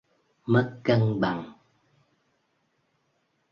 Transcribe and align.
mất 0.45 0.79
cân 0.83 1.19
bằng 1.19 1.53